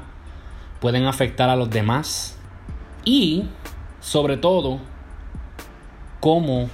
pueden 0.82 1.06
afectar 1.06 1.48
a 1.48 1.54
los 1.54 1.70
demás 1.70 2.36
y 3.04 3.44
sobre 4.00 4.36
todo 4.36 4.80
cómo 6.18 6.68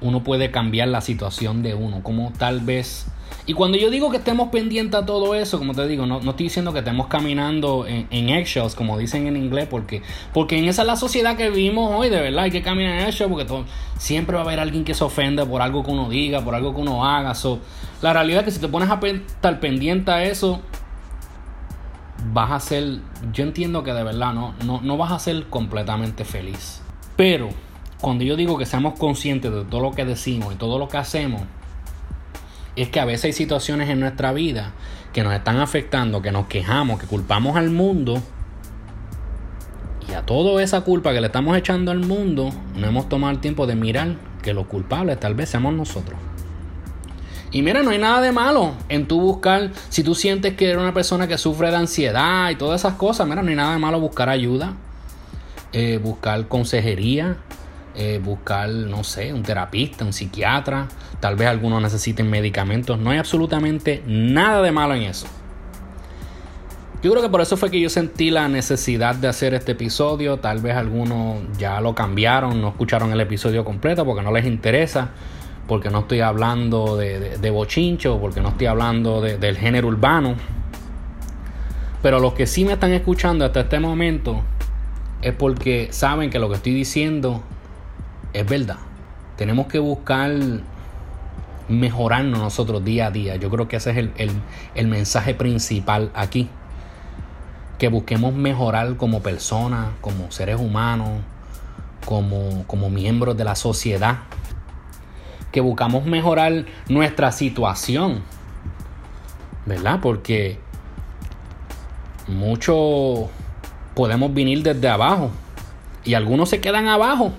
uno 0.00 0.24
puede 0.24 0.50
cambiar 0.50 0.88
la 0.88 1.00
situación 1.00 1.62
de 1.62 1.74
uno, 1.74 2.02
cómo 2.02 2.32
tal 2.36 2.60
vez... 2.60 3.06
Y 3.46 3.52
cuando 3.52 3.78
yo 3.78 3.90
digo 3.90 4.10
que 4.10 4.16
estemos 4.16 4.48
pendientes 4.48 5.00
a 5.00 5.06
todo 5.06 5.34
eso, 5.34 5.58
como 5.58 5.72
te 5.72 5.86
digo, 5.86 6.04
no, 6.04 6.20
no 6.20 6.30
estoy 6.30 6.46
diciendo 6.46 6.72
que 6.72 6.80
estemos 6.80 7.06
caminando 7.06 7.86
en, 7.86 8.08
en, 8.10 8.28
eggshells, 8.28 8.74
como 8.74 8.98
dicen 8.98 9.26
en 9.26 9.36
inglés, 9.36 9.68
porque, 9.70 10.02
porque 10.32 10.58
en 10.58 10.64
esa 10.64 10.82
es 10.82 10.88
la 10.88 10.96
sociedad 10.96 11.36
que 11.36 11.50
vivimos 11.50 11.92
hoy, 11.94 12.08
de 12.08 12.20
verdad, 12.20 12.44
hay 12.44 12.50
que 12.50 12.62
caminar 12.62 12.98
en 12.98 13.06
eggshells, 13.06 13.30
porque 13.30 13.46
siempre 13.98 14.34
va 14.34 14.42
a 14.42 14.44
haber 14.46 14.60
alguien 14.60 14.84
que 14.84 14.94
se 14.94 15.04
ofende 15.04 15.44
por 15.46 15.62
algo 15.62 15.84
que 15.84 15.90
uno 15.90 16.08
diga, 16.08 16.42
por 16.42 16.54
algo 16.54 16.74
que 16.74 16.80
uno 16.80 17.04
haga. 17.04 17.34
So, 17.34 17.60
la 18.02 18.12
realidad 18.12 18.40
es 18.40 18.44
que 18.46 18.50
si 18.52 18.60
te 18.60 18.68
pones 18.68 18.90
a 18.90 18.98
estar 19.06 19.60
pendiente 19.60 20.10
a 20.10 20.24
eso, 20.24 20.60
vas 22.32 22.52
a 22.52 22.60
ser, 22.60 22.98
yo 23.32 23.44
entiendo 23.44 23.82
que 23.82 23.92
de 23.92 24.02
verdad 24.02 24.32
no, 24.32 24.54
no, 24.64 24.80
no 24.80 24.96
vas 24.96 25.12
a 25.12 25.18
ser 25.18 25.44
completamente 25.44 26.24
feliz. 26.24 26.80
Pero 27.16 27.50
cuando 28.00 28.24
yo 28.24 28.36
digo 28.36 28.58
que 28.58 28.66
seamos 28.66 28.98
conscientes 28.98 29.52
de 29.52 29.64
todo 29.64 29.80
lo 29.80 29.92
que 29.92 30.04
decimos 30.04 30.52
y 30.54 30.56
todo 30.56 30.78
lo 30.78 30.88
que 30.88 30.96
hacemos, 30.96 31.42
es 32.76 32.88
que 32.88 33.00
a 33.00 33.04
veces 33.04 33.26
hay 33.26 33.32
situaciones 33.32 33.88
en 33.88 34.00
nuestra 34.00 34.32
vida 34.32 34.72
que 35.12 35.22
nos 35.22 35.32
están 35.32 35.60
afectando, 35.60 36.22
que 36.22 36.32
nos 36.32 36.46
quejamos, 36.46 36.98
que 36.98 37.06
culpamos 37.06 37.56
al 37.56 37.70
mundo. 37.70 38.20
Y 40.08 40.12
a 40.12 40.26
toda 40.26 40.62
esa 40.62 40.80
culpa 40.82 41.12
que 41.12 41.20
le 41.20 41.28
estamos 41.28 41.56
echando 41.56 41.92
al 41.92 42.00
mundo, 42.00 42.50
no 42.76 42.86
hemos 42.86 43.08
tomado 43.08 43.32
el 43.32 43.40
tiempo 43.40 43.66
de 43.66 43.76
mirar 43.76 44.16
que 44.42 44.52
los 44.52 44.66
culpables 44.66 45.18
tal 45.20 45.34
vez 45.34 45.48
seamos 45.48 45.72
nosotros. 45.72 46.18
Y 47.54 47.62
mira, 47.62 47.84
no 47.84 47.90
hay 47.90 47.98
nada 47.98 48.20
de 48.20 48.32
malo 48.32 48.72
en 48.88 49.06
tú 49.06 49.20
buscar, 49.20 49.70
si 49.88 50.02
tú 50.02 50.16
sientes 50.16 50.54
que 50.54 50.70
eres 50.70 50.82
una 50.82 50.92
persona 50.92 51.28
que 51.28 51.38
sufre 51.38 51.70
de 51.70 51.76
ansiedad 51.76 52.50
y 52.50 52.56
todas 52.56 52.80
esas 52.80 52.94
cosas, 52.94 53.28
mira, 53.28 53.42
no 53.42 53.48
hay 53.48 53.54
nada 53.54 53.74
de 53.74 53.78
malo 53.78 54.00
buscar 54.00 54.28
ayuda, 54.28 54.74
eh, 55.72 56.00
buscar 56.02 56.48
consejería, 56.48 57.36
eh, 57.94 58.20
buscar, 58.20 58.68
no 58.68 59.04
sé, 59.04 59.32
un 59.32 59.44
terapista, 59.44 60.04
un 60.04 60.12
psiquiatra, 60.12 60.88
tal 61.20 61.36
vez 61.36 61.46
algunos 61.46 61.80
necesiten 61.80 62.28
medicamentos, 62.28 62.98
no 62.98 63.10
hay 63.10 63.18
absolutamente 63.18 64.02
nada 64.04 64.60
de 64.60 64.72
malo 64.72 64.94
en 64.94 65.02
eso. 65.02 65.28
Yo 67.04 67.12
creo 67.12 67.22
que 67.22 67.28
por 67.28 67.40
eso 67.40 67.56
fue 67.56 67.70
que 67.70 67.80
yo 67.80 67.88
sentí 67.88 68.30
la 68.30 68.48
necesidad 68.48 69.14
de 69.14 69.28
hacer 69.28 69.54
este 69.54 69.72
episodio. 69.72 70.38
Tal 70.38 70.60
vez 70.62 70.74
algunos 70.74 71.36
ya 71.58 71.80
lo 71.82 71.94
cambiaron, 71.94 72.62
no 72.62 72.68
escucharon 72.68 73.12
el 73.12 73.20
episodio 73.20 73.62
completo 73.62 74.06
porque 74.06 74.22
no 74.22 74.32
les 74.32 74.46
interesa 74.46 75.10
porque 75.66 75.90
no 75.90 76.00
estoy 76.00 76.20
hablando 76.20 76.96
de, 76.96 77.38
de, 77.38 77.50
bochincho, 77.50 78.18
porque 78.20 78.40
no 78.40 78.50
estoy 78.50 78.66
hablando 78.66 79.20
del 79.20 79.56
género 79.56 79.88
urbano. 79.88 80.34
Pero 82.02 82.18
los 82.18 82.34
que 82.34 82.46
sí 82.46 82.64
me 82.64 82.74
están 82.74 82.92
escuchando 82.92 83.46
hasta 83.46 83.60
este 83.60 83.80
momento 83.80 84.42
es 85.22 85.32
porque 85.32 85.88
saben 85.90 86.28
que 86.28 86.38
lo 86.38 86.50
que 86.50 86.56
estoy 86.56 86.74
diciendo 86.74 87.42
es 88.34 88.46
verdad. 88.46 88.76
Tenemos 89.36 89.66
que 89.68 89.78
buscar 89.78 90.30
mejorarnos 91.68 92.40
nosotros 92.40 92.84
día 92.84 93.06
a 93.06 93.10
día. 93.10 93.36
Yo 93.36 93.48
creo 93.48 93.66
que 93.66 93.76
ese 93.76 93.92
es 93.92 93.96
el, 93.96 94.12
el 94.74 94.86
mensaje 94.86 95.34
principal 95.34 96.10
aquí. 96.14 96.50
Que 97.78 97.88
busquemos 97.88 98.34
mejorar 98.34 98.96
como 98.98 99.22
personas, 99.22 99.88
como 100.02 100.30
seres 100.30 100.60
humanos, 100.60 101.22
como, 102.04 102.64
como 102.66 102.90
miembros 102.90 103.34
de 103.36 103.44
la 103.44 103.54
sociedad 103.54 104.18
que 105.54 105.60
buscamos 105.60 106.04
mejorar 106.04 106.64
nuestra 106.88 107.30
situación. 107.30 108.22
¿Verdad? 109.66 110.00
Porque 110.02 110.58
muchos 112.26 113.28
podemos 113.94 114.34
venir 114.34 114.64
desde 114.64 114.88
abajo 114.88 115.30
y 116.04 116.14
algunos 116.14 116.48
se 116.48 116.60
quedan 116.60 116.88
abajo 116.88 117.34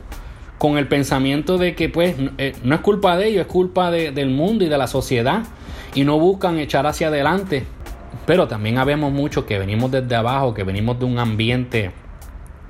con 0.58 0.78
el 0.78 0.88
pensamiento 0.88 1.58
de 1.58 1.76
que 1.76 1.90
pues 1.90 2.16
eh, 2.38 2.56
no 2.64 2.76
es 2.76 2.82
culpa 2.82 3.18
de 3.18 3.28
ellos, 3.28 3.42
es 3.42 3.52
culpa 3.52 3.92
del 3.92 4.30
mundo 4.30 4.64
y 4.64 4.70
de 4.70 4.78
la 4.78 4.88
sociedad 4.88 5.44
y 5.94 6.06
no 6.06 6.18
buscan 6.18 6.58
echar 6.58 6.88
hacia 6.88 7.10
adelante. 7.10 7.66
Pero 8.26 8.48
también 8.48 8.78
habemos 8.78 9.12
muchos 9.12 9.44
que 9.44 9.60
venimos 9.60 9.92
desde 9.92 10.16
abajo, 10.16 10.54
que 10.54 10.64
venimos 10.64 10.98
de 11.00 11.06
un 11.06 11.20
ambiente 11.20 11.92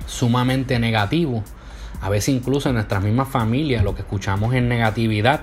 sumamente 0.06 0.80
negativo 0.80 1.44
a 2.00 2.08
veces 2.08 2.30
incluso 2.30 2.68
en 2.68 2.76
nuestras 2.76 3.02
mismas 3.02 3.28
familias 3.28 3.82
lo 3.84 3.94
que 3.94 4.02
escuchamos 4.02 4.54
es 4.54 4.62
negatividad. 4.62 5.42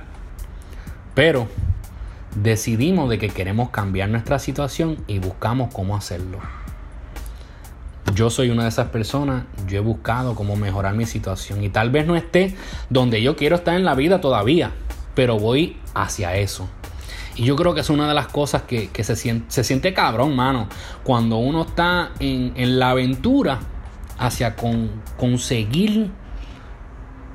Pero 1.15 1.47
decidimos 2.35 3.09
de 3.09 3.19
que 3.19 3.29
queremos 3.29 3.69
cambiar 3.69 4.09
nuestra 4.09 4.39
situación 4.39 4.97
y 5.07 5.19
buscamos 5.19 5.73
cómo 5.73 5.95
hacerlo. 5.95 6.39
Yo 8.13 8.29
soy 8.29 8.49
una 8.49 8.63
de 8.63 8.69
esas 8.69 8.89
personas, 8.89 9.45
yo 9.67 9.77
he 9.77 9.81
buscado 9.81 10.35
cómo 10.35 10.55
mejorar 10.55 10.93
mi 10.93 11.05
situación 11.05 11.63
y 11.63 11.69
tal 11.69 11.89
vez 11.89 12.05
no 12.05 12.15
esté 12.15 12.55
donde 12.89 13.21
yo 13.21 13.35
quiero 13.35 13.55
estar 13.55 13.75
en 13.75 13.85
la 13.85 13.95
vida 13.95 14.21
todavía, 14.21 14.71
pero 15.15 15.39
voy 15.39 15.77
hacia 15.93 16.35
eso. 16.35 16.67
Y 17.35 17.45
yo 17.45 17.55
creo 17.55 17.73
que 17.73 17.81
es 17.81 17.89
una 17.89 18.07
de 18.07 18.13
las 18.13 18.27
cosas 18.27 18.63
que, 18.63 18.89
se, 19.03 19.15
siente, 19.15 19.45
se, 19.47 19.63
siente, 19.63 19.93
cabrón, 19.93 20.35
mano, 20.35 20.67
cuando 21.03 21.37
uno 21.37 21.63
está 21.63 22.11
en, 22.19 22.53
en 22.55 22.77
la 22.77 22.91
aventura 22.91 23.59
hacia 24.19 24.55
con, 24.55 24.91
conseguir 25.17 26.11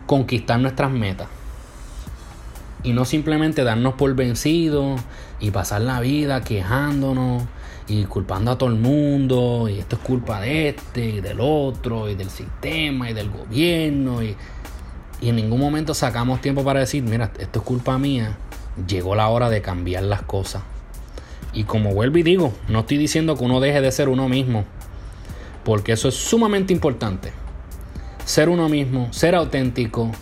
conquistar 0.09 0.59
nuestras 0.59 0.91
metas. 0.91 1.29
Y 2.83 2.95
no 2.95 3.05
simplemente 3.05 3.62
darnos 3.62 3.95
por 3.95 4.15
vencidos 4.15 5.00
y 5.38 5.50
pasar 5.50 5.83
la 5.83 6.00
vida 6.00 6.41
quejándonos 6.43 7.45
y 7.87 8.05
culpando 8.05 8.50
a 8.50 8.59
todo 8.59 8.71
el 8.71 8.77
mundo. 8.77 9.69
Y 9.69 9.79
esto 9.79 9.97
es 9.97 10.03
culpa 10.03 10.41
de 10.41 10.71
este 10.71 11.05
y 11.05 11.21
del 11.21 11.38
otro 11.41 12.09
y 12.09 12.15
del 12.15 12.31
sistema 12.31 13.11
y 13.11 13.12
del 13.12 13.29
gobierno. 13.29 14.23
Y, 14.23 14.35
y 15.21 15.29
en 15.29 15.37
ningún 15.37 15.61
momento 15.61 15.93
sacamos 15.93 16.41
tiempo 16.41 16.65
para 16.65 16.81
decir, 16.81 17.03
mira, 17.03 17.31
esto 17.38 17.59
es 17.59 17.65
culpa 17.65 17.99
mía. 17.99 18.38
Llegó 18.87 19.15
la 19.15 19.29
hora 19.29 19.50
de 19.50 19.61
cambiar 19.61 20.05
las 20.05 20.23
cosas. 20.23 20.62
Y 21.53 21.65
como 21.65 21.93
vuelvo 21.93 22.17
y 22.17 22.23
digo, 22.23 22.55
no 22.69 22.81
estoy 22.81 22.97
diciendo 22.97 23.37
que 23.37 23.45
uno 23.45 23.61
deje 23.61 23.83
de 23.83 23.93
ser 23.93 24.09
uno 24.09 24.27
mismo. 24.27 24.65
Porque 25.65 25.93
eso 25.93 26.09
es 26.09 26.15
sumamente 26.15 26.73
importante 26.73 27.31
ser 28.28 28.50
uno 28.50 28.68
mismo, 28.68 29.11
ser 29.11 29.35
auténtico 29.35 30.12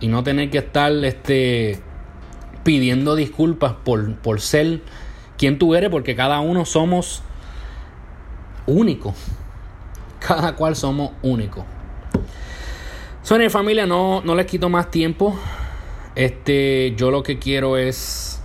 y 0.00 0.08
no 0.08 0.24
tener 0.24 0.50
que 0.50 0.58
estar 0.58 0.90
este, 1.04 1.78
pidiendo 2.64 3.14
disculpas 3.14 3.74
por, 3.84 4.16
por 4.16 4.40
ser 4.40 4.82
quien 5.38 5.56
tú 5.56 5.76
eres, 5.76 5.88
porque 5.88 6.16
cada 6.16 6.40
uno 6.40 6.64
somos 6.64 7.22
únicos. 8.66 9.14
Cada 10.18 10.56
cual 10.56 10.74
somos 10.74 11.12
únicos. 11.22 11.64
Sonia 13.22 13.48
familia, 13.48 13.86
no, 13.86 14.22
no 14.22 14.34
les 14.34 14.46
quito 14.46 14.68
más 14.68 14.90
tiempo. 14.90 15.38
Este, 16.16 16.94
yo 16.96 17.12
lo 17.12 17.22
que 17.22 17.38
quiero 17.38 17.76
es 17.76 18.42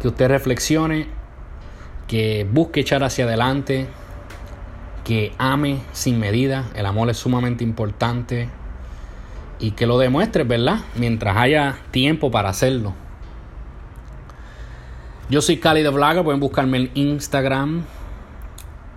que 0.00 0.08
usted 0.08 0.28
reflexione, 0.28 1.08
que 2.08 2.48
busque 2.50 2.80
echar 2.80 3.04
hacia 3.04 3.26
adelante, 3.26 3.86
que 5.04 5.32
ame 5.38 5.80
sin 5.92 6.18
medida. 6.18 6.64
El 6.74 6.86
amor 6.86 7.10
es 7.10 7.18
sumamente 7.18 7.62
importante. 7.62 8.48
Y 9.60 9.72
que 9.72 9.86
lo 9.86 9.98
demuestre, 9.98 10.42
¿verdad? 10.44 10.80
Mientras 10.96 11.36
haya 11.36 11.76
tiempo 11.90 12.30
para 12.30 12.48
hacerlo. 12.48 12.94
Yo 15.30 15.40
soy 15.40 15.58
Cali 15.58 15.82
de 15.82 15.90
Vlogger, 15.90 16.24
pueden 16.24 16.40
buscarme 16.40 16.78
en 16.78 16.90
Instagram. 16.94 17.84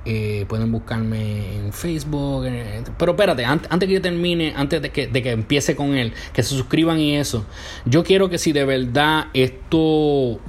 Eh, 0.09 0.45
pueden 0.47 0.71
buscarme 0.71 1.57
en 1.57 1.73
Facebook. 1.73 2.45
eh, 2.45 2.83
pero 2.97 3.11
espérate, 3.11 3.43
antes, 3.43 3.69
antes 3.69 3.87
que 3.87 3.95
yo 3.95 4.01
termine, 4.01 4.53
antes 4.55 4.81
de 4.81 4.89
que, 4.89 5.07
de 5.07 5.21
que 5.21 5.31
empiece 5.31 5.75
con 5.75 5.95
él, 5.95 6.13
que 6.33 6.43
se 6.43 6.55
suscriban 6.55 6.99
y 6.99 7.17
eso. 7.17 7.45
Yo 7.85 8.03
quiero 8.03 8.29
que 8.29 8.37
si 8.37 8.53
de 8.53 8.63
verdad 8.63 9.25
esto 9.33 10.39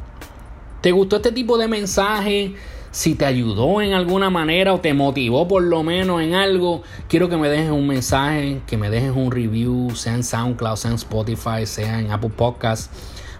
te 0.80 0.92
gustó 0.92 1.16
este 1.16 1.32
tipo 1.32 1.58
de 1.58 1.66
mensaje, 1.66 2.54
si 2.98 3.14
te 3.14 3.26
ayudó 3.26 3.80
en 3.80 3.92
alguna 3.92 4.28
manera 4.28 4.74
o 4.74 4.80
te 4.80 4.92
motivó 4.92 5.46
por 5.46 5.62
lo 5.62 5.84
menos 5.84 6.20
en 6.20 6.34
algo, 6.34 6.82
quiero 7.08 7.28
que 7.28 7.36
me 7.36 7.48
dejes 7.48 7.70
un 7.70 7.86
mensaje, 7.86 8.60
que 8.66 8.76
me 8.76 8.90
dejes 8.90 9.12
un 9.14 9.30
review, 9.30 9.94
sea 9.94 10.14
en 10.14 10.24
SoundCloud, 10.24 10.74
sea 10.74 10.90
en 10.90 10.96
Spotify, 10.96 11.64
sea 11.64 12.00
en 12.00 12.10
Apple 12.10 12.32
Podcasts 12.36 12.90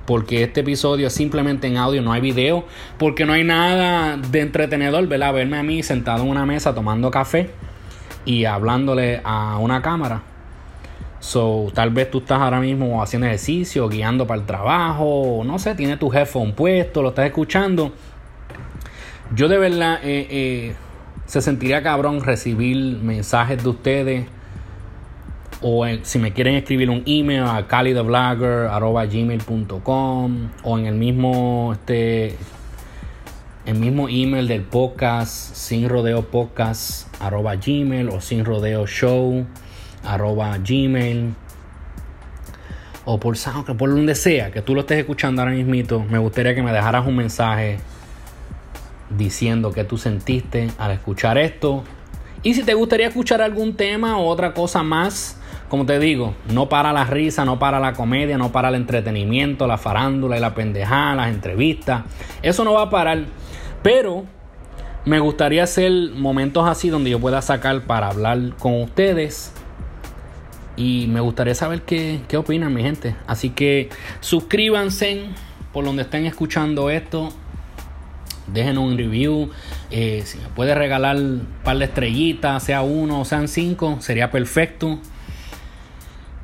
porque 0.07 0.45
este 0.45 0.61
episodio 0.61 1.09
es 1.09 1.13
simplemente 1.13 1.67
en 1.67 1.77
audio, 1.77 2.03
no 2.03 2.13
hay 2.13 2.21
video, 2.21 2.67
porque 2.99 3.27
no 3.27 3.33
hay 3.33 3.43
nada 3.43 4.17
de 4.17 4.43
entretenedor, 4.43 5.09
¿verdad? 5.09 5.35
Verme 5.35 5.59
a 5.59 5.65
mí 5.65 5.83
sentado 5.83 6.23
en 6.23 6.31
una 6.31 6.47
mesa 6.47 6.73
tomando 6.73 7.11
café 7.11 7.51
y 8.25 8.45
hablándole 8.45 9.21
a 9.25 9.59
una 9.59 9.83
cámara. 9.83 10.23
So, 11.19 11.67
tal 11.75 11.91
vez 11.91 12.13
tú 12.13 12.19
estás 12.19 12.41
ahora 12.41 12.61
mismo 12.61 13.03
haciendo 13.03 13.27
ejercicio, 13.27 13.89
guiando 13.89 14.25
para 14.25 14.41
el 14.41 14.47
trabajo, 14.47 15.43
no 15.45 15.59
sé, 15.59 15.75
tienes 15.75 15.99
tu 15.99 16.13
headphone 16.13 16.53
puesto, 16.53 17.03
lo 17.03 17.09
estás 17.09 17.27
escuchando. 17.27 17.93
Yo 19.35 19.49
de 19.49 19.59
verdad 19.59 19.99
eh, 20.03 20.27
eh, 20.31 20.75
se 21.27 21.43
sentiría 21.43 21.83
cabrón 21.83 22.23
recibir 22.23 22.97
mensajes 23.03 23.63
de 23.63 23.69
ustedes 23.69 24.27
o 25.61 25.87
en- 25.87 26.03
si 26.05 26.19
me 26.19 26.33
quieren 26.33 26.55
escribir 26.55 26.89
un 26.89 27.03
email 27.07 27.43
a 27.43 27.67
calitheblogger.gmail.com 27.67 30.49
o 30.63 30.79
en 30.79 30.87
el 30.87 30.95
mismo 30.95 31.73
este 31.75 32.37
el 33.67 33.75
mismo 33.75 34.09
email 34.09 34.49
del 34.49 34.63
podcast 34.63 35.55
sin 35.55 35.87
rodeo 35.89 36.23
podcast 36.23 37.13
arroba 37.23 37.57
gmail 37.57 38.09
o 38.09 38.21
sin 38.23 38.45
rodeo 38.47 38.87
show 38.87 39.45
arroba 40.05 40.57
gmail 40.59 41.35
o 43.05 43.19
por 43.21 43.37
SoundCloud, 43.37 43.77
por 43.77 43.91
donde 43.91 44.15
sea 44.15 44.51
que 44.53 44.63
tú 44.63 44.75
lo 44.75 44.81
estés 44.83 44.99
escuchando 45.01 45.43
ahora 45.43 45.53
mismito 45.55 46.03
me 46.09 46.17
gustaría 46.19 46.55
que 46.55 46.63
me 46.63 46.73
dejaras 46.73 47.07
un 47.07 47.17
mensaje 47.17 47.79
diciendo 49.11 49.73
que 49.73 49.85
tú 49.85 49.99
sentiste 49.99 50.71
al 50.79 50.93
escuchar 50.93 51.39
esto 51.39 51.85
y 52.43 52.55
si 52.55 52.63
te 52.63 52.75
gustaría 52.75 53.09
escuchar 53.09 53.43
algún 53.43 53.75
tema 53.75 54.19
o 54.19 54.27
otra 54.27 54.55
cosa 54.55 54.83
más, 54.83 55.41
como 55.69 55.85
te 55.87 55.99
digo, 55.99 56.35
no 56.53 56.69
para 56.69 56.93
la 56.93 57.05
risa, 57.05 57.45
no 57.45 57.59
para 57.59 57.81
la 57.81 57.95
comedia, 57.95 58.39
no 58.39 58.53
para 58.53 58.69
el 58.69 58.77
entretenimiento, 58.77 59.67
la 59.67 59.77
farándula 59.77 60.37
y 60.37 60.41
la 60.41 60.55
pendejada, 60.55 61.17
las 61.17 61.29
entrevistas. 61.31 62.05
Eso 62.43 62.63
no 62.65 62.75
va 62.75 62.83
a 62.83 62.91
parar. 62.91 63.25
Pero 63.83 64.25
me 65.05 65.19
gustaría 65.19 65.65
hacer 65.65 65.93
momentos 66.15 66.69
así 66.69 66.91
donde 66.91 67.11
yo 67.11 67.19
pueda 67.19 67.43
sacar 67.43 67.83
para 67.83 68.09
hablar 68.09 68.55
con 68.59 68.81
ustedes. 68.83 69.53
Y 70.77 71.07
me 71.09 71.21
gustaría 71.21 71.57
saber 71.57 71.83
qué, 71.83 72.21
qué 72.29 72.37
opinan 72.37 72.73
mi 72.73 72.83
gente. 72.83 73.17
Así 73.27 73.51
que 73.51 73.89
suscríbanse 74.21 75.25
por 75.73 75.85
donde 75.85 76.03
estén 76.03 76.25
escuchando 76.25 76.89
esto. 76.89 77.33
Dejen 78.53 78.79
un 78.79 78.97
review. 78.97 79.51
Eh, 79.91 80.23
si 80.25 80.39
me 80.39 80.49
puede 80.49 80.75
regalar 80.75 81.17
un 81.17 81.47
par 81.65 81.79
de 81.79 81.87
estrellitas, 81.87 82.63
sea 82.63 82.83
uno 82.83 83.21
o 83.21 83.25
sean 83.25 83.49
cinco, 83.49 83.99
sería 84.01 84.31
perfecto. 84.31 84.99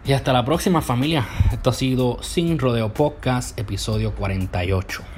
Y 0.05 0.13
hasta 0.13 0.33
la 0.33 0.45
próxima 0.45 0.83
familia. 0.83 1.27
Esto 1.51 1.71
ha 1.71 1.73
sido 1.73 2.23
Sin 2.23 2.59
Rodeo 2.59 2.93
Podcast, 2.93 3.59
episodio 3.59 4.15
48. 4.15 5.14